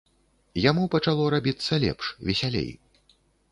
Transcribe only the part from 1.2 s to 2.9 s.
рабіцца лепш, весялей.